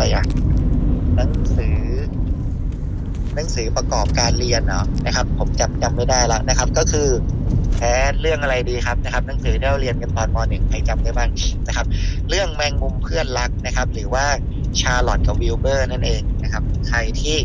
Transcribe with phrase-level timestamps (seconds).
[0.00, 0.26] อะไรอะ
[1.16, 1.78] หนังสือ
[3.34, 7.08] หนังสือประกอบการเรียนเนาะนะครับ ผมจำจำไม่ได้ละนะครับ ก็คือ
[7.76, 11.30] แพ้เรื่องอะไรดีครับนะครับ หนังสือที่เราเรียนกันตอนมหนึ่งใครจำได้บ้าง
[11.66, 11.86] นะครับ
[12.28, 14.24] เรื่องแมงมุมเพื่อนรักนะครับ หรือว่า
[14.80, 17.36] ชาร์ลอตกับวิลเบอร์นั่นเองนะครับ ใครที่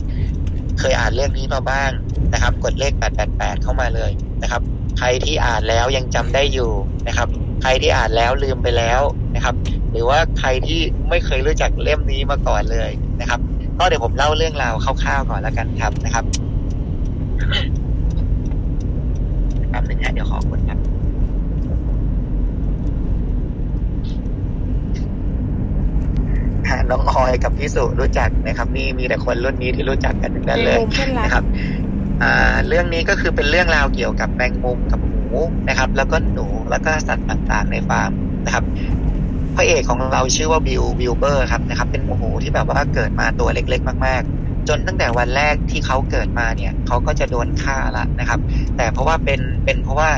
[0.79, 1.89] เคยอ่านเรื่องนี้มาบ้าง
[2.33, 2.93] นะครับ กดเลข
[3.27, 4.11] 888 เข้ามาเลย
[4.43, 4.61] นะครับ
[4.97, 6.71] ใครที่อ่านแล้วยังจำได้อยู่
[7.07, 7.27] นะครับ
[7.61, 9.01] ใครที่อ่านแล้วลืมไปแล้ว
[9.35, 9.55] นะครับ
[9.91, 12.89] หรือว่าใครที่ไม่เคยรู้จักเล่มนี้มาก่อนเลย
[13.21, 13.39] นะครับ
[13.79, 16.25] ก็เดี๋ยวผมเล่าเรื่องราวคร่าวๆก่อนแล้วกันครับนะครับ
[19.69, 20.79] แป๊บนึงฮะเดี๋ยวขอคนครับ
[26.89, 31.84] น้องออยกับพี่สุรู้จักนะครับ นี่มีแต่คนรุ่นนี้ที่รู้จักกันทั้งนั้นเลยแมงมุมเพื่อนรักนะครับอ่า
[32.67, 35.25] เรื่องนี้ก็คือเป็นเรื่องราวเกี่ยวกับแมงมุมกับหมู
[35.69, 38.11] นะครับ แล้วก็หนูแล้วก็สัตว์ต่างๆในฟาร์ม
[38.45, 38.65] นะครับ
[39.55, 48.39] พระเอกของเราชื่อว่าวิลวิลเบอร์ครับนะครับ เป็นหมูที่แบบว่าเกิดมาตัวเล็ก ๆ มาก ๆ จนตั้งแต่วันแรกที่เขาเกิดมาเนี่ยเขาก็จะโดนฆ่าละนะครับ
[48.77, 50.09] แต่เพราะว่าเป็นเป็นเพราะว่า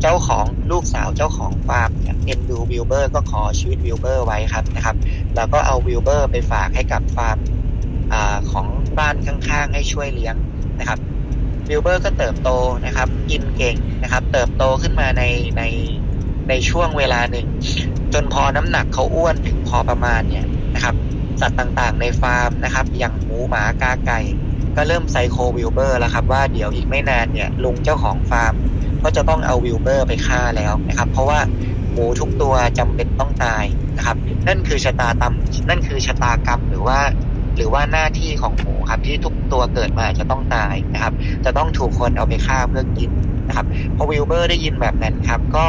[0.00, 4.96] เจ้าของลูกสาวเจ้าของฟาร์มเนี่ยเอ็นดูวิลเบอร์ก็ขอชีวิตวิลเบอร์ไว้ครับนะครับ
[5.36, 7.38] แล้วก็เอาวิลเบอร์ไปฝากให้กับฟาร์ม
[8.12, 8.14] อ
[8.50, 8.66] ของ
[8.98, 10.36] บ้านข้างๆ ให้ช่วยเลี้ยง
[10.78, 10.98] นะครับ
[11.68, 12.50] วิลเบอร์ก็เติบโต
[12.86, 15.22] นะครับกินเก่งนะครับ เติบโตขึ้นมาใน
[15.58, 15.62] ใน
[16.48, 17.46] ในช่วงเวลาหนึ่ง
[18.12, 20.94] จนพอน้ำหนักเขาอ้วนถึงพอประมาณเนี่ยนะครับ
[21.40, 24.20] สัตว์ต่างๆในฟาร์มนะครับ อย่างหมูหมากาไก่
[24.76, 28.54] ก็เริ่มไซโควิลเบอร์แล้วครับว่าเดี๋ยวอีกไม่นานเนี่ยลุงเจ้าของฟาร์ม
[29.02, 31.40] ก็จะต้องเอาวิลเบอร์ไปฆ่าแล้วนะครับ เพราะว่า
[31.92, 33.64] หมูทุกตัวจำเป็นต้องตาย
[33.96, 34.16] นะครับ
[34.48, 35.34] นั่นคือชะตากรรม
[35.68, 36.98] นั่นคือชะตากรรมหรือว่า
[37.56, 41.12] หรือว่าหน้าที่ของหมูครับที่ทุกตัวเกิดมาจะต้องตายนะครับ
[41.44, 43.10] จะต้องถูกคนเอาไปฆ่าเพื่อกิน
[43.48, 45.66] นะครับพอวิลเบอร์ได้ยินแบบนั้นครับ ก็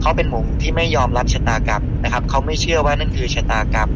[0.00, 3.90] เขาเป็นหมูที่ไม่ยอมรับชะตากรรมนะครับเขาไม่เชื่อว่านั่นคือชะตากรรม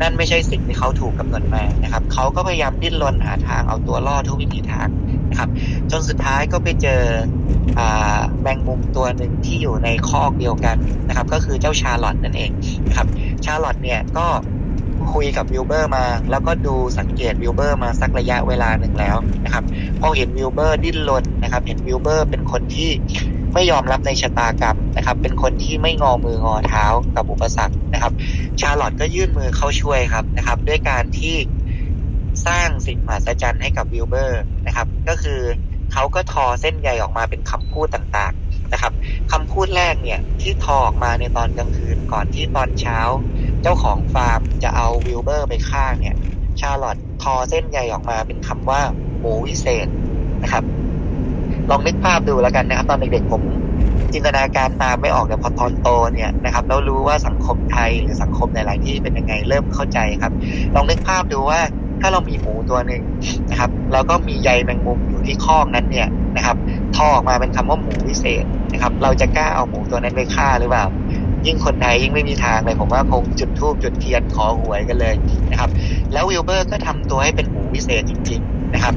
[0.00, 4.88] นั่นไม่ใช่สิ่งที่เขาถูกกำหนดมานะครับเขาก็พยายามดิ้นรนหาทางเอาตัวรอดทุกวิถีทาง
[5.30, 5.48] นะครับ
[5.90, 7.02] จนสุดท้ายก็ไปเจอ
[7.78, 10.76] อ่าแมงมุมตัวหนึ่งที่อยู่ในคอกเดียวกัน
[11.08, 12.50] นะครับ ก็คือเจ้าชาร์ลอตนั่นเอง
[12.88, 13.08] นะครับ
[13.44, 14.26] ชาร์ลอตเนี่ยก็
[15.14, 19.64] คุยกับวิลเบอร์มา แล้วก็ดูสังเกตวิลเบอร์มาสักระยะเวลาหนึ่งแล้วนะครับ
[20.00, 22.90] พอเห็นวิลเบอร์ดิ้นรนนะครับ เห็นวิลเบอร์เป็นคนที่
[23.54, 26.84] ไม่ยอมรับในชะตากรรมนะครับ เป็นคนที่ไม่งอมืองอเท้า
[27.16, 28.12] กับอุปสรรคนะครับ
[28.60, 31.36] ชาร์ลอตก็ยื่นมือเข้าช่วยครับนะครับ ด้วยการที่
[32.46, 35.40] สร้างสิ่งมหัศจรรย์ให้กับวิลเบอร์นะครับ ก็คือ
[35.92, 38.92] เขาก็ทอเส้นใยออกมาเป็นคำพูดต่างๆนะครับ
[39.32, 42.98] คำพูดแรกเนี่ยที่ทอออกมาในตอนกลางคืนก่อนที่ตอนเช้า
[43.62, 46.14] เจ้าของฟาร์มจะเอาวิลเบอร์ไปฆ่าเนี่ย
[46.60, 48.80] ชาร์ลอตทอเส้นใยออกมาเป็นคำว่า
[49.20, 49.86] หมูวิเศษ
[50.42, 50.64] นะครับ
[51.70, 53.42] ลองนึกภาพดูแล้วกันนะครับ ตอนเด็กๆผม
[54.12, 60.32] จินตนาการตามไม่ออกแต่พอตอนโตเนี่ยนะครับแล้วรู้ว่าสังคมไทยหรือสังคมหลายๆที่เป็นยังไงเริ่มเข้าใจครับ
[60.74, 61.60] ลองนึกภาพดูว่า
[62.00, 63.02] ถ้าเรามีหมูตัวหนึ่ง
[63.50, 66.56] นะครับแล้วก็มีใยแมงมุมอยู่ที่คอกนั้นเนี่ยนะครับ
[66.96, 70.86] ทอออกมาเป็นคำว่าหมูวิเศษนะครับ เราจะกล้าเอาหมูตัวนั้นไปฆ่าหรือเปล่า
[71.46, 75.14] ยิ่งคนไทยยิ่งไม่มีทางเลยผมว่าคงจุดธูปจุดเทียนขอหวยกันเลย
[75.50, 75.70] นะครับ
[76.12, 78.94] แล้ววิลเบอร์ก็ทำตัวให้เป็นหมูวิเศษจริง ๆนะครับ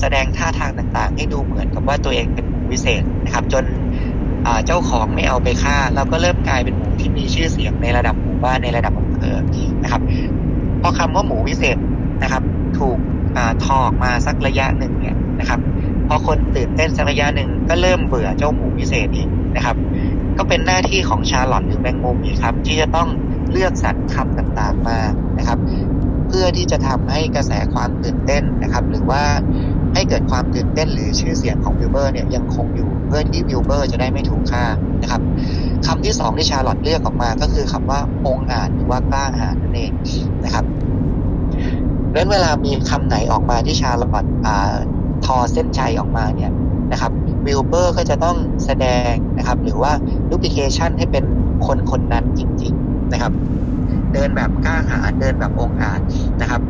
[0.00, 3.64] แสดงท่าทางต่างๆ ให้ดูเหมือนกับว่าตัวเองเป็นหมูวิเศษนะครับ จน
[4.66, 9.36] เจ้าของไม่เอาไปฆ่า แล้วก็เริ่มกลายเป็นหมูที่มีชื่อเสียงในระดับหมู่บ้านในระดับอำเภอ
[9.82, 10.02] นะครับ
[10.80, 11.78] พอคำว่าหมูวิเศษ
[12.22, 12.42] นะครับ
[12.78, 12.98] ถูก
[13.36, 15.60] อ่าทอออกมาสักระยะหนึ่งเนี่ยนะครับ
[16.06, 19.76] พอคนตื่นเต้นสักระยะหนึ่งก็เริ่มเบื่อเจ้าหมูวิเศษอีกนะครับ
[20.38, 23.08] ก็เป็นหน้าที่ของชาร์ลอตหรือแมงมุมอีกครับ ที่จะต้อง
[23.50, 24.98] เลือกสรรคำต่างๆมา
[25.38, 25.58] นะครับ
[26.28, 29.22] เพื่อที่จะทำให้กระแสความตื่นเต้นนะครับ หรือว่า
[29.94, 34.64] ให้เกิดความตื่นเต้นหรือชื่อเสียงของวิลเบอร์เนี่ยยังคงอยู่เพื่อที่วิลเบอร์จะได้ไม่ถูกฆ่า
[35.02, 35.22] นะครับ
[35.86, 39.92] คำที่สองที่ชาร์ลอตเลือกออกมาก็คือคำว่าองอาจหรือว่ากล้าหาญนั่นเอง
[40.44, 40.64] นะครับ
[42.10, 44.26] ดังนั้นเวลามีคำไหนออกมาที่ชาร์ลอต
[45.24, 46.50] ทอเส้นใยออกมาเนี่ย
[46.92, 47.12] นะครับ
[47.46, 49.92] วิลเบอร์ก็จะต้องแสดงนะครับหรือว่า
[50.28, 51.24] duplication ให้เป็น
[51.66, 53.32] คนคนนั้นจริง ๆนะครับ
[54.12, 56.00] เดินแบบกล้าหาญเดินแบบองอาจ
[56.40, 56.60] นะครับ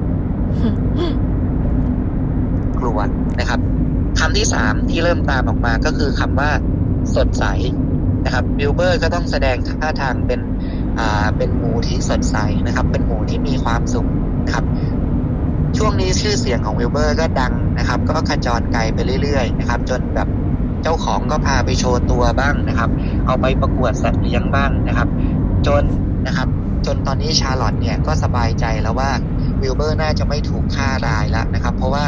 [2.80, 2.98] กลัว
[3.40, 3.60] นะครับ
[4.18, 6.50] คำที่สามที่เริ่มตามออกมาก็คือคำว่า
[7.16, 7.44] สดใส
[8.24, 10.40] นะครับวิลเบอร์ก็ต้องแสดงท่าทางเป็น
[10.98, 12.36] อ่าเป็นหมูที่สดใส
[12.66, 14.08] นะครับ เป็นหมูที่มีความสุข
[14.46, 14.64] นะครับ
[15.76, 20.28] ช่วงนี้ชื่อเสียงของวิลเบอร์ก็ดังนะครับ ก็ขจรไกลไปเรื่อยๆนะครับ จนแบบ
[20.82, 22.90] เจ้าของก็พาไปโชว์ตัวบ้างนะครับ
[23.26, 25.08] เอาไปประกวดสัตว์เลี้ยงบ้างนะครับ
[25.66, 25.84] จน
[26.26, 26.48] นะครับ
[26.86, 29.10] จนตอนนี้ชาร์ลอตเนี่ยก็สบายใจแล้วว่า
[29.62, 32.04] วิลเบอร์น่าจะไม่ถูกฆ่าตายแล้วนะครับ เพราะว่า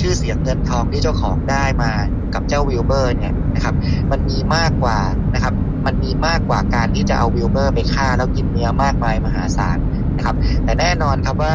[0.00, 1.90] ชื่อเสียงเงินทองที่เจ้าของได้มา
[2.34, 3.74] กับเจ้าวิลเบอร์เนี่ยนะครับ
[4.10, 4.98] มันมีมากกว่า
[5.34, 5.54] นะครับ
[5.86, 11.52] มันมีมากกว่าการที่จะเอาวิลเบอร์ไปฆ่าแล้วกินเนื้อมากมายมหาศาลนะครับนะครับแต่แน่นอนครับว่า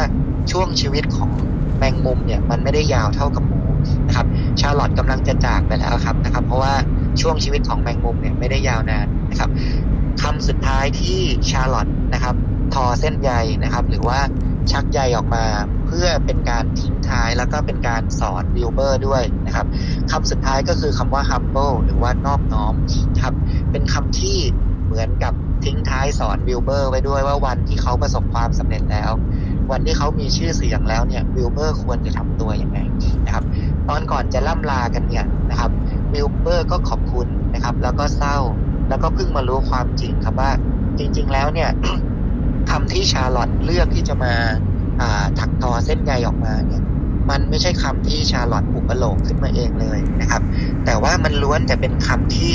[0.50, 1.30] ช่วงชีวิตของ
[1.78, 3.62] แมงมุมเนี่ยมันไม่ได้ยาวเท่ากับหมู
[4.06, 4.26] นะครับ
[4.60, 6.74] ชาลอตกำลังจะจากไปแล้วครับนะครับ เพราะว่า
[7.20, 9.50] ช่วงชีวิตของแมงมุมเนี่ยไม่ได้ยาวนานนะครับ
[10.22, 11.18] คำสุดท้ายที่
[11.50, 12.34] ชาลอตนะครับ
[12.74, 14.20] ทอเส้นใยนะครับ หรือว่า
[14.70, 15.44] ชักใยออกมา
[15.86, 19.66] เพื่อเป็นการทิ้งท้ายแล้วก็เป็นการสอนวิลเบอร์ด้วยนะครับ
[20.10, 22.74] คำสุดท้ายก็คือคำว่า humble หรือว่านอบน้อม
[23.22, 23.34] ครับ
[23.70, 24.38] เป็นคำที่
[24.86, 25.34] เหมือนกับ
[25.64, 29.10] ทิ้งท้ายสอนวิลเบอร์ไว้ด้วยว่าวันที่เขาประสบความสำเร็จแล้ว
[29.70, 32.78] วันที่เขามีชื่อเสียงแล้วเนี่ยวิลเบอร์ควรจะทำตัวยังไง
[33.24, 33.44] นะครับ
[33.88, 35.70] ตอนก่อนจะล่ำลากันเนี่ยนะครับ
[36.12, 38.38] วิลเบอร์ก็ขอบคุณนะครับ แล้วก็เศร้า
[38.88, 40.50] แล้วก็เพิ่งมารู้ความจริงครับว่า
[40.98, 41.70] จริง ๆ แล้วเนี่ย
[42.70, 44.34] คำที่ชาร์ลอตเลือกที่จะมา
[45.38, 46.82] ถักทอเส้นใยออกมาเนี่ย
[47.30, 50.42] มันไม่ใช่คำที่ชาร์ลอตอุปโลกขึ้นมาเองเลยนะครับ
[50.84, 52.52] แต่ว่ามันล้วนแต่เป็นคำที่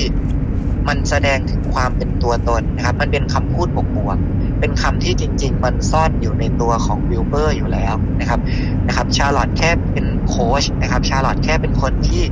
[0.87, 8.39] มันแสดงถึงความเป็นตัวตนนะครับ มันเป็นคำพูดบวกๆ เป็นคำที่จริง ๆ มันซ่อนอยู่ในตัวของวิลเบอร์อยู่แล้วนะครับ
[8.87, 12.23] นะครับชาร์ลอตแค่เป็นโค้ชนะครับชาร์ลอตแค่เป็นคนที่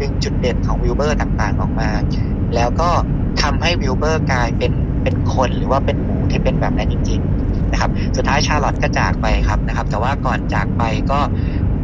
[0.00, 1.90] ดึงจุดเด่นของวิลเบอร์ต่างๆออกมา
[2.54, 2.90] แล้วก็
[3.42, 4.72] ทำให้วิลเบอร์กลายเป็น
[5.02, 11.20] เป็นคนหรือว่าเป็นหมูที่เป็นแบบนั้นจริง ๆ นะครับ สุดท้ายชาร์ลอตก็จากไปครับนะครับ แต่ว่าก่อนจากไปก็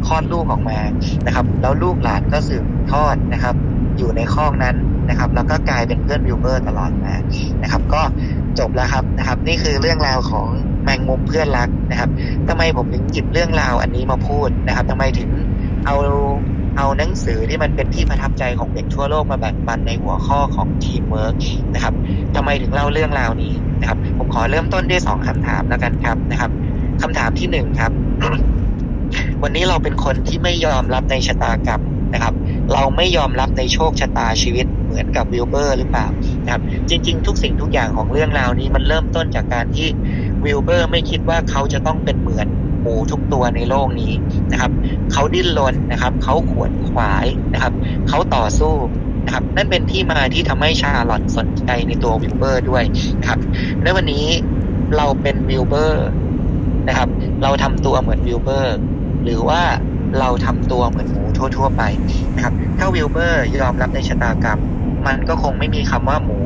[0.07, 0.79] คลอดลูกออกมา
[1.25, 3.55] นะครับ แล้วลูกหลานก็สืบทอดนะครับ
[3.97, 4.75] อยู่ในคอกนั้น
[5.09, 7.13] นะครับ แล้วก็กลายเป็นเพื่อนวิลเบอร์ตลอดมา
[7.63, 8.01] นะครับ ก็
[8.59, 10.47] จบแล้วครับนะครับ นี่คือเรื่องราวของ
[10.83, 12.09] แมงมุมเพื่อนรักนะครับ
[12.49, 15.29] ทำไมผมถึงหยิบเรื่องราวอันนี้มาพูดนะครับทำไมถึง
[15.85, 15.95] เอา
[16.77, 21.35] เอาหนังสือที่มันเป็นที่ประทับใจของเด็กทั่วโลกมาแบ่งปันในหัวข้อของทีมเวิร์ก
[21.73, 21.93] นะครับ
[22.35, 26.51] ทำไมถึงเล่าเรื่องราวนี้นะครับ ผมขอเริ่มต้นด้วยสองคำถามแล้วกันครับนะครับ
[27.01, 27.91] คำถามที่หนึ่งครับ
[29.43, 31.81] วันนี้เราเป็นคนที่ไม่ยอมรับในชะตากรรม
[32.13, 32.33] นะครับ
[32.73, 36.07] เราไม่ยอมรับในโชคชะตาชีวิต เหมือนกับวิลเบอร์หรือเปล่า
[36.43, 39.87] นะครับ จริง ๆ ทุกสิ่งทุกอย่างของเรื่องราวนี้มันเริ่มต้นจากการที่
[40.45, 42.47] วิลเบอร์ไม่คิดว่าเขาจะต้องเป็นเหมือน
[42.81, 44.11] หมูทุกตัวในโลกนี้
[44.51, 44.71] นะครับ
[45.11, 47.73] เขาดิ้นรนนะครับ เขาขวนขวายนะครับ
[48.07, 48.75] เขาต่อสู้
[49.25, 52.83] นะครับ นั่นเป็นที่มาที่ทำให้ชาร์ลอตสนใจในตัววิลเบอร์ด้วย
[53.19, 53.39] นะครับ
[53.83, 54.25] ในวันนี้
[54.97, 56.07] เราเป็นวิลเบอร์
[56.87, 57.09] นะครับ
[57.43, 58.75] เราทำตัวเหมือนวิลเบอร์
[59.23, 59.61] หรือว่า
[60.19, 61.83] เราทำตัวเหมือนหมูทั่ว ๆ ไป
[62.35, 64.59] นะครับ ถ้าวิลเบอร์ยอมรับในชะตากรรม
[65.07, 66.39] มันก็คงไม่มีคำว่าหมู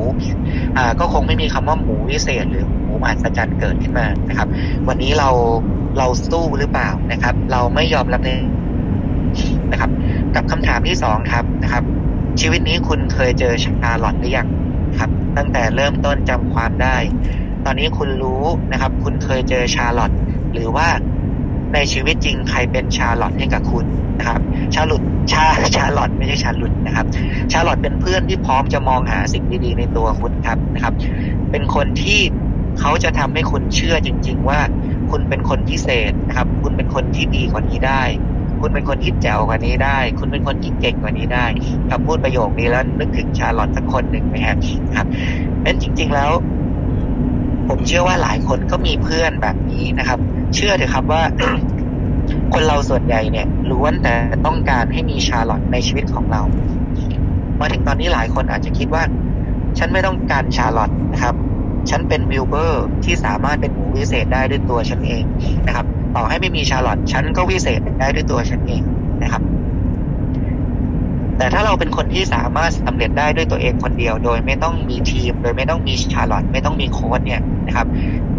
[0.77, 4.47] อ่า ก็คงไม่มีคำว่าหมูวิเศษ หรือหมูมหัศจรรย์เกิดขึ้นมานะครับ
[4.88, 5.29] วันนี้เรา
[5.97, 8.29] เราสู้หรือเปล่านะครับ เราไม่ยอมรับใน
[9.71, 9.91] นะครับ
[10.35, 11.83] กับคำถามที่สองครับนะครับ
[12.41, 14.47] ชีวิตนี้คุณเคยเจอชาลอตหรือยัง
[14.99, 16.97] ครับ ตั้งแต่เริ่มต้นจำความได้
[17.65, 20.11] ตอนนี้คุณรู้นะครับ คุณเคยเจอชาลอต
[20.53, 20.88] หรือว่า
[21.73, 23.87] ในชีวิตจริงใครเป็นชาลอตให้กับคุณ
[24.19, 24.41] นะครับ
[24.73, 27.05] ชาลุดชาชาลอตไม่ใช่ชาลุดนะครับ
[27.51, 30.93] ชาลอตเป็นเพื่อนที่พร้อมจะมองหาสิ่งดีๆในตัวคุณครับนะครับ
[31.51, 32.19] เป็นคนที่
[32.79, 34.59] เขาจะทำให้คุณเชื่อจริง ๆ ว่า
[35.11, 38.03] คุณเป็นคนพิเศษนะครับ คุณเป็นคนที่ดีกว่านี้ได้
[38.61, 41.45] คุณเป็นคนที่แจ๋วกว่านี้ได้ คุณเป็นคนที่เก่งกว่านี้ได้
[41.89, 44.57] คำพูดประโยคนี้แล้วนึกถึงชาลอตสักคนหนึ่งไหมครับ
[44.95, 45.07] ครับ
[45.65, 46.31] นั้นจริง ๆ แล้ว
[47.68, 50.19] ผมเชื่อว่าหลายคนก็มีเพื่อนแบบนี้นะครับ
[50.56, 51.21] เชื่อเถอะครับว่า
[52.54, 54.15] คนเราส่วนใหญ่เนี่ยล้วนแต่
[54.45, 56.42] ต้องการให้มีชาลอตในชีวิตของเรา
[57.60, 59.04] มาถึงตอนนี้หลายคนอาจจะคิดว่า
[59.77, 61.36] ฉันไม่ต้องการชาลอตนะครับ
[61.89, 65.24] ฉันเป็นวิลเบอร์ที่สามารถเป็นหมูวิเศษได้ด้วยตัวฉันเอง
[65.68, 65.86] นะครับ
[66.16, 68.81] ต่อให้ไม่มีชาลอตฉันก็วิเศษได้ด้วยตัวฉันเอง
[69.23, 69.42] นะครับ
[71.37, 77.87] แต่ถ้าเราเป็นคนที่สามารถสำเร็จได้ด้วยตัวเองคนเดียว โดยไม่ต้องมีทีม โดยไม่ต้องมีชาร์ลอตไม่ต้องมีโค้ชเนี่ยนะครับ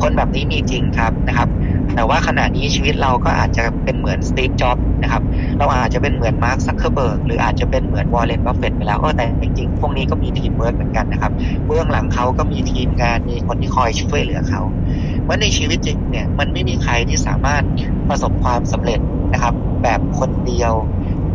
[0.03, 1.49] คนแบบนี้มีจริงครับนะครับ
[1.95, 5.23] แต่ว่าขณะนี้ชีวิตเราก็อาจจะเป็นเหมือนสตีฟจ็อบนะครับ
[5.59, 11.33] เราอาจจะเป็นเหมือนมาร์คซักเคอร์เบิร์กหรืออาจจะเป็นเหมือนวอร์เรนบัฟเฟตต์ไปแล้วแต่จริงๆ พวกนี้ก็มีทีมเวิร์กเหมือนกันนะครับ
[11.67, 14.63] เบื้องหลังเขาก็มีทีมงานมีคนที่คอยช่วยเหลือเขา
[15.27, 17.63] ว่าในชีวิตจริงเนี่ยมันไม่มีใครที่สามารถ
[18.09, 19.01] ประสบความสำเร็จ
[19.33, 20.75] นะครับ แบบคนเดียว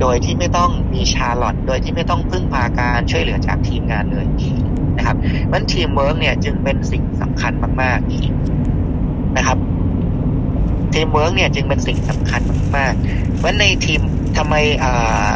[0.01, 4.25] โดยที่ไม่ต้องมีชาร์ลอตโดยที่ไม่ต้องพึ่งพาการช่วยเหลือจากทีมงานเลย
[4.97, 5.17] นะครับ
[5.51, 9.57] มันทีมเวิร์กเนี่ยจึงเป็นสิ่งสำคัญมากๆนะครับ
[10.93, 12.41] ทีมเวิร์กเนี่ยจึงเป็นสิ่งสำคัญ
[12.77, 14.01] มากๆว่าในทีม
[14.37, 15.31] ทำไมอ่า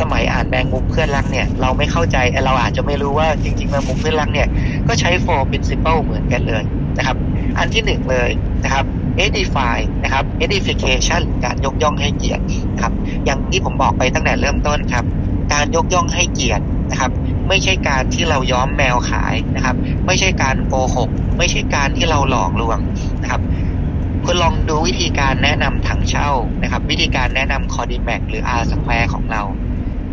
[0.00, 2.16] สมัยอ่านแมงมุมเพื่อนรักเนี่ยเราไม่เข้าใจ
[2.46, 4.48] เราอาจจะไม่รู้ว่าจริงๆแมงมุมเพื่อนรักเนี่ย
[4.88, 6.62] ก็ใช้ four principle เหมือนกันเลย
[6.98, 7.16] นะครับ
[7.58, 8.30] อันที่หนึ่งเลย
[8.64, 8.84] นะครับ
[9.26, 12.42] edify นะครับ edification การยกย่องให้เกียรติ
[12.80, 12.92] ครับ
[13.24, 15.04] อย่างที่ผมบอกไปตั้งแต่เริ่มต้นครับ
[15.52, 17.10] การยกย่องให้เกียรตินะครับ
[17.48, 19.76] ไม่ใช่การที่เราย้อมแมวขายนะครับ
[20.06, 22.78] ไม่ใช่การโกหก ไม่ใช่การที่เราหลอกลวง
[23.22, 23.42] นะครับ
[24.24, 26.30] คุณลองดูวิธีการแนะนำถังเช่า
[26.62, 29.42] นะครับ วิธีการแนะนำคอร์ดิแมกหรือ R square ของเรา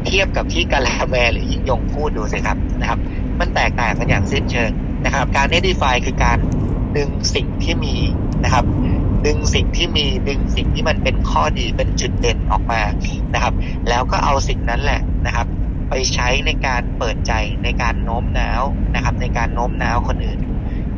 [0.05, 2.99] เทียบกับที่กาลาแมหรือยิ่งยงพูดดูสิครับนะครับ
[3.39, 4.71] มันแตกต่างกันอย่างสิ้นเชิง
[5.05, 6.37] นะครับ การ edify คือการ
[6.97, 7.95] ดึงสิ่งที่มี
[8.43, 8.65] นะครับ
[9.25, 12.81] ดึงสิ่งที่มีดึงสิ่งที่มันเป็นข้อดีเป็นจุดเด่นออกมา
[13.33, 13.53] นะครับ
[13.89, 15.47] แล้วก็เอาสิ่งนั้นแหละนะครับ
[15.89, 18.63] ไปใช้ในการเปิดใจในการโน้มน้าว
[18.95, 20.39] นะครับ ในการโน้มน้าวคนอื่น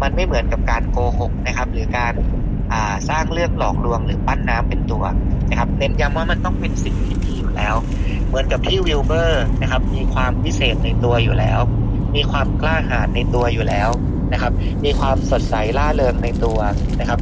[0.01, 2.13] มันไม่เหมือนกับการโกหกนะครับ หรือการ
[3.09, 5.03] สร้างเรื่องหลอกลวงหรือปั้นน้ำเป็นตัว
[5.49, 7.75] นะครับเน้นย้ำว่ามันต้องเป็นสิ่งที่ดีอยู่แล้ว
[8.27, 11.59] เหมือนกับที่วิลเบอร์นะครับ มีความพิเศษในตัวอยู่แล้ว
[12.15, 13.89] มีความกล้าหาญในตัวอยู่แล้ว
[14.33, 14.51] นะครับ
[14.83, 16.59] มีความสดใสล่าเริงในตัว
[16.99, 17.19] นะครับ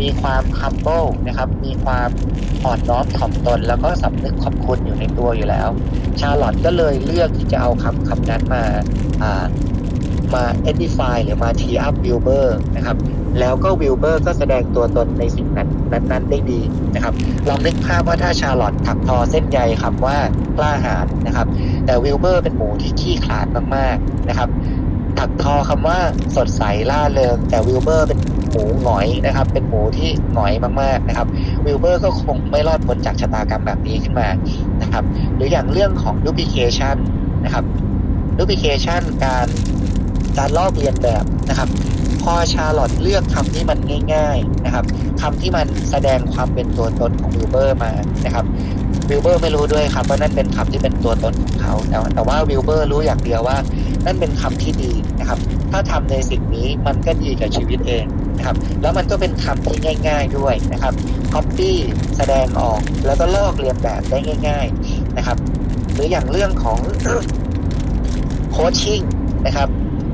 [0.00, 2.08] มีความ humble นะครับ มีความ
[2.64, 5.68] อ่อนน้อมถ่อมตน แล้วก็สำนึกขอบคุณอยู่ในตัวอยู่แล้ว
[6.20, 8.62] ชาลอตก็เลยเลือกที่จะเอาคำคำนั้นมา
[9.22, 9.44] อ่า
[10.34, 12.96] มา edify หรือมา t up Wilbur นะครับ
[13.40, 15.68] แล้วก็วิลเบอร์ก็แสดงตัวตนในสิ่งนั้น
[16.10, 16.60] นั้นได้ดี
[16.94, 17.14] นะครับ
[17.48, 20.16] ลองนึกภาพว่าถ้าชาลอตถักทอเส้นใยคำว่า
[20.56, 21.46] กล้าหาญนะครับ
[21.86, 24.48] แต่วิลเบอร์เป็นหมูที่ขี้ขลาดมากๆนะครับ
[25.20, 25.98] ถักทอคำว่า
[26.36, 28.18] สดใสล่าเริงแต่วิลเบอร์เป็น
[28.50, 31.26] หมูหงอยนะครับ เป็นหมูที่หงอยมากๆนะครับ
[31.64, 34.28] วิลเบอร์ก็คงไม่รอดพ้นจากชะตากรรมแบบนี้ขึ้นมา
[34.82, 36.96] นะครับ หรืออย่างเรื่องของ duplication
[37.44, 37.64] นะครับ
[38.36, 39.46] duplication การ
[40.38, 41.68] การลอกเลียนแบบนะครับ
[42.22, 43.78] พอชาลอตเลือกคำที่มัน
[44.14, 44.84] ง่าย ๆนะครับ
[45.20, 47.92] คำที่มันแสดงความเป็นตัวตนของวิลเบอร์มา
[48.24, 48.44] นะครับ
[49.10, 53.56] วิลเบอร์ไม่รู้ด้วยครับว่านั่นเป็นคำที่เป็นตัวตนของเขาแต่แต่ว่าวิลเบอร์รู้อย่างเดียวว่า
[54.06, 55.38] นั่นเป็นคำที่ดีนะครับ
[55.70, 58.04] ถ้าทำในสิ่งนี้มันก็ดีกับชีวิตเอง
[58.36, 60.92] นะครับ แล้วมันก็เป็นคำที่ง่าย ๆด้วยนะครับ
[61.34, 61.72] copy
[62.16, 65.36] แสดงออกแล้วก็ลอกเลียนแบบได้ง่าย ๆนะครับ
[65.92, 66.78] หรืออย่างเรื่องของ
[68.52, 69.00] coaching
[69.46, 69.68] นะครับ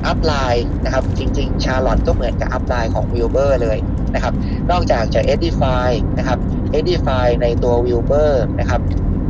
[0.05, 3.77] upline นะครับ จริง ๆ ชาร์ลอตก็เหมือนกับ upline ของวิลเบอร์เลย
[4.13, 4.33] นะครับ
[4.71, 6.39] นอกจากจะ edify นะครับ
[6.79, 8.81] edify ในตัววิลเบอร์นะครับ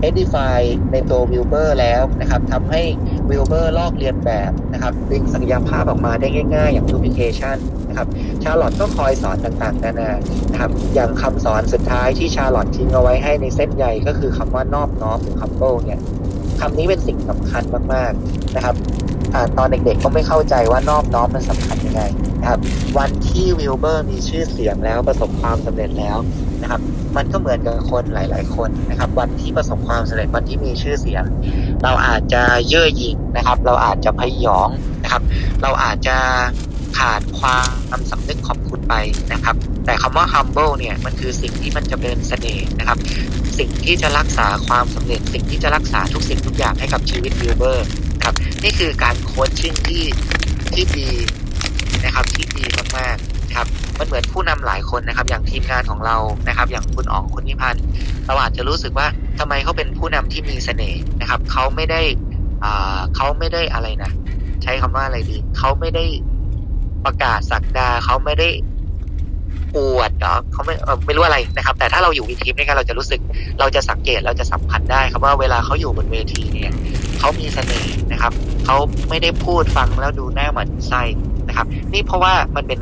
[0.10, 0.60] edify
[0.92, 2.82] ในตัววิลเบอร์แล้วนะครับทำให้
[3.30, 7.58] วิลเบอร์ลอกเลียนแบบนะครับดึงศักยภาพออกมาได้ง่าย ๆ อย่าง duplication
[7.90, 8.08] นะครับ
[8.44, 10.12] ชาร์ลอตก็คอยสอนต่างๆนานา
[10.52, 16.02] นะครับอย่างคำสอนสุดท้ายที่ชาร์ลอตทิ้งเอาไว้ให้ในเส้นใหญ่ก็คือคำว่านอบน้อมหรือ humble เนี่ย
[16.60, 18.76] คำนี้เป็นสิ่งสำคัญมากๆนะครับ
[19.58, 22.02] ตอนเด็กๆก็ไม่เข้าใจว่านอบน้อมมันสำคัญยังไง
[22.42, 22.60] นะครับ
[22.98, 26.18] วันที่วิลเบอร์มีชื่อเสียงแล้วประสบความสำเร็จแล้ว
[26.62, 26.82] นะครับ
[27.18, 31.24] มันก็เหมือนกับคนหลาย ๆ คนนะครับ วันที่ประสบความสำเร็จวันที่มีชื่อเสียง
[31.84, 34.70] เราอาจจะเย่อหยิ่งนะครับ เราอาจจะพยอง
[35.04, 35.22] นะครับ
[35.62, 36.18] เราอาจจะ
[36.98, 37.60] ขาดควา
[37.98, 38.94] มสำนึกขอบคุณไป
[39.34, 39.56] นะครับ
[39.86, 42.98] แต่คำว่า humble เนี่ยมันคือสิ่งที่มันจะเป็นเสน่ห์นะครับ
[43.58, 47.88] สิ่งที่จะรักษาความสำเร็จ สิ่งที่จะรักษาทุกสิ่งทุกอย่างให้กับชีวิตวิลเบอร์
[48.28, 50.04] ครับ นี่คือการโค้ชชิ่งที่
[50.74, 51.10] ที่ดี
[52.04, 52.64] นะครับที่ดี
[52.98, 53.68] มากๆครับ
[53.98, 56.18] มันเหมือนผู้นำหลายคนนะครับ อย่างทีมงานของเรา
[56.48, 57.84] นะครับ อย่างคุณอ๋องคุณนิพันธ์
[58.28, 59.08] เราอาจจะรู้สึกว่า
[59.40, 62.02] ทำไมเขาเป็นผู้นำที่มีเสน่ห์นะครับเขาไม่ได้
[62.64, 64.12] อ่าเขาไม่ได้อะไรนะ
[64.64, 66.06] ใช้คำว่าอะไรดีเขาไม่ได้
[67.06, 68.50] ประกาศสักดาเขาไม่ได้
[69.76, 73.20] อวดเนาะเขาไม่ไม่รู้อะไรนะครับ แต่ถ้าเราอยู่ในทีมด้วยกันเราจะรู้สึก
[73.60, 76.72] เราจะสังเกตเราจะสัมผัสได้ครับว่าเวลาเขาอยู่บนเวทีเนี่ย
[77.20, 78.34] เขามีเสน่ห์นะครับ
[78.66, 78.78] เขา
[79.10, 81.02] ไม่ได้พูดฟังแล้วดูหน้าเหมือนไส้
[81.48, 82.80] นะครับ นี่เพราะว่ามันเป็น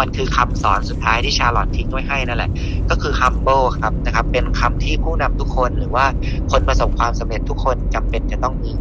[0.00, 2.50] มันคือคำสอนสุดท้ายที่ชาลอตทิ้งไว้ให้นั่นแหละ
[2.90, 6.06] ก็คือ humble ครับนะครับ เป็นคำที่ผู้นำทุกคนหรือว่า
[6.50, 8.72] คนประสบความสำเร็จทุกคนจำเป็นจะต้องมี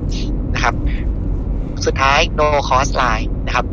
[0.53, 0.75] นะครับ
[1.85, 3.65] สุดท้าย no cost line นะครับ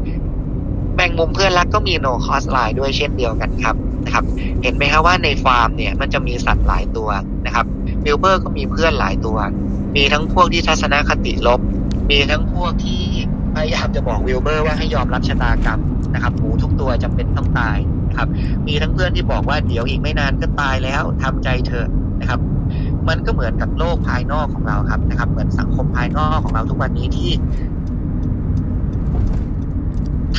[1.08, 4.24] งมุมเพื่อนรักก็มี no cost line ด้วยเช่นเดียวกันครับนะครับ
[4.62, 7.08] เห็นไหมครับว่าในฟาร์มเนี่ยมันจะมีสัตว์หลายตัว
[7.46, 7.66] นะครับ
[8.04, 9.38] วิลเบอร์ก็มีเพื่อนหลายตัว
[9.96, 11.60] มีทั้งพวกที่ทัศนคติลบ
[12.10, 13.00] มีทั้งพวกที่
[13.54, 15.80] พยายามจะบอกวิลเบอร์ว่าให้ยอมรับชะตากรรม
[16.14, 17.78] นะครับหมูทุกตัวจำเป็นต้องตาย
[18.08, 18.28] นะครับ
[18.66, 21.88] มีทั้งเพื่อนที่บอกว่าเดี๋ยวอีกไม่นานก็ตายแล้วทำใจเถอะ
[22.20, 22.40] นะครับ
[23.08, 27.30] มันก็เหมือนกับโลกภายนอกของเราครับนะครับ เหมือนสังคมภายนอกของเราทุกวันนี้ที่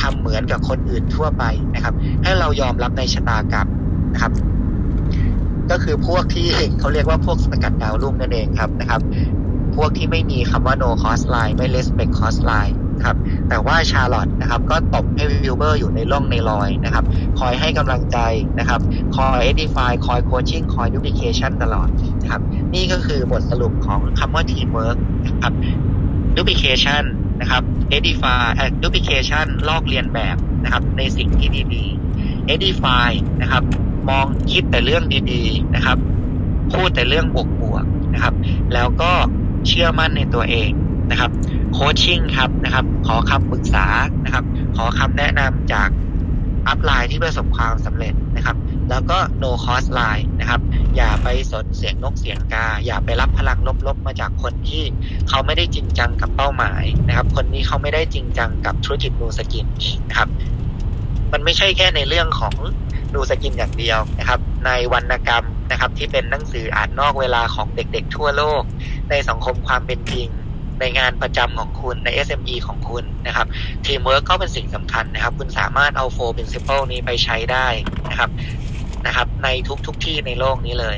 [0.04, 1.44] ทำเหมือนกับคนอื่นทั่วไป
[1.74, 3.68] นะครับ ให้เรายอมรับในชะตากรรม
[4.12, 4.32] นะครับ
[5.70, 9.00] ก็คือพวกที่เขาเรียกว่าพวกสกัดดาวรุ่งนั่นเองครับนะครับ
[9.76, 13.16] พวกที่ไม่มีคำว่า no cost line ไม่ respect cost line ครับ
[13.48, 17.04] แต่ว่าชาร์ลอตนะครับ ก็ตบให้วิลเบอร์อยู่ในร่องในรอยนะครับ
[17.40, 18.18] คอยให้กำลังใจ
[18.58, 18.80] นะครับ
[19.16, 21.88] คอย edify คอย coaching คอย duplication ตลอด
[22.22, 22.42] นะครับ
[22.74, 25.52] นี่ก็คือบทสรุปของคำว่า teamwork นะครับ
[26.36, 27.62] duplication น นะครับ
[27.96, 28.48] edify
[28.82, 33.10] duplication ลอกเลียนแบบนะครับ ในสิ่งที่ดีๆ edify
[33.42, 33.62] นะครับ
[34.08, 35.98] มองคิดแต่เรื่องดีๆนะครับ
[36.72, 37.26] พูดแต่เรื่อง
[37.60, 38.34] บวกๆนะครับ
[38.74, 39.12] แล้วก็
[39.66, 40.70] เชื่อมั่นในตัวเอง
[41.10, 41.30] นะครับ
[41.72, 43.86] โคชชิ่งครับนะครับ ขอคำปรึกษา
[44.24, 44.44] นะครับ
[44.76, 45.88] ขอคำแนะนำจาก
[46.68, 48.56] อัพไลน์ที่ประสบความสำเร็จนะครับ
[48.90, 50.60] แล้วก็ no cost line นะครับ
[50.96, 54.84] อย่าไปสนเสียงนกเสียงกา อย่าไปรับพลังลบๆ มาจากคนที่
[55.28, 59.66] เขาไม่ได้จริงจังกับเป้าหมายนะครับ คนนี้เขาไม่ได้จริงจังกับธุรกิจนูสกิน
[60.08, 60.28] นะครับ
[61.32, 62.54] มันไม่ใช่แค่ในเรื่องของ
[63.14, 68.62] นูสกินอย่างเดียวนะครับ ในวรรณกรรมนะครับ ที่เป็นหนังสืออ่านนอกเวลาของเด็กๆทั่วโลก
[69.10, 70.28] ในสังคมความเป็นจริง
[70.80, 73.46] ในงานประจำของคุณใน SME ของคุณนะครับ
[73.86, 77.66] ทีมเวิร์กก็เป็นสิ่งสำคัญนะครับ คุณสามารถเอา four principle นี้ไปใช้ได้
[78.10, 78.30] นะครับ
[79.06, 79.48] นะครับ ใน
[79.86, 80.96] ทุกๆทที่ในโลกนี้เลย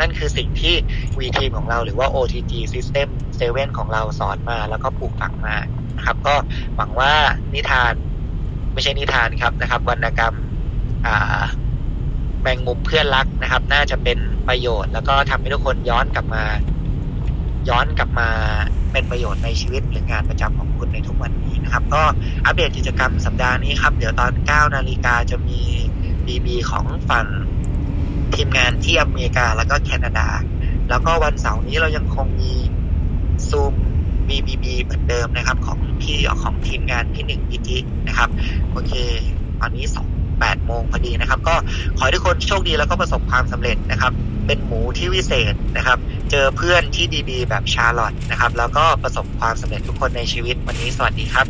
[0.00, 0.74] นั่นคือสิ่งที่
[1.18, 3.08] V Team ของเราหรือว่า OTG System
[3.42, 5.56] 7 ของเราสอนมาแล้วก็ปลูกฝังมา
[5.96, 6.34] นะครับ ก็
[6.76, 7.12] หวังว่า
[7.54, 7.94] นิทาน
[8.72, 10.34] ไม่ใช่นิทานครับนะครับวรรณกรรม
[12.42, 16.44] แมงมุมเพื่อนรักนะครับ น่าจะเป็นประโยชน์ แล้วก็ทำให้ทุกคนย้อนกลับมา
[17.68, 18.30] ย้อนกลับมา
[18.92, 22.02] เป็นประโยชน์ในชีวิตหรืองานประจำของคุณในทุกวันนี้นะครับ ก็
[22.46, 25.60] อัปเดตกิจกรรมสัปดาห์นี้ครับ เดี๋ยวตอน 9 นาฬิกาจะมี
[26.26, 27.26] BB ของฝั่ง
[28.34, 30.28] ทีมงานที่อเมริกาแล้วก็แคนาดา
[30.90, 32.52] แล้วก็วันเสาร์นี้เรายังคงมี
[33.48, 33.74] ซูม
[34.28, 38.28] BBB เหมือนเดิมนะครับ ของพี่ของทีมงานพี่หนึ่งพิจินะครับ
[38.70, 38.92] โอเค
[39.60, 40.08] ตอนนี้สอง
[40.40, 41.54] แปดโมงพอดีนะครับ ก็
[41.96, 44.12] ขอให้ทุกคนโชคดีแล้วก็ประสบความสำเร็จนะครับ
[44.46, 45.98] เป็นหมูที่วิเศษนะครับ
[46.30, 51.46] เจอเพื่อนที่ดีๆ แบบชาร์ลอตนะครับ แล้วก็ประสบความสำเร็จทุกคนในชีวิตวันนี้สวัสดีครับ